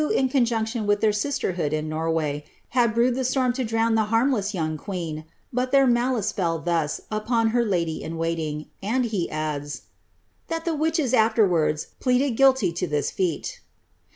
[0.15, 4.51] in conjunction wiili their sisterhood in Norway, had brewed the storm to dniwn tlie harmless
[4.51, 9.83] young queen, but their malice fell thus upon her lady in woiling; and he adds,
[10.47, 13.59] "that tlie witches a Iter wards pleaded guilij to this feat."